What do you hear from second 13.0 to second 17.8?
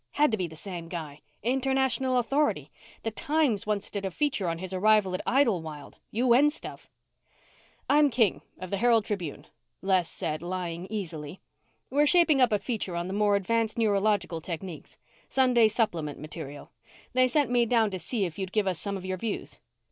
the more advanced neurological techniques Sunday supplement material. They sent me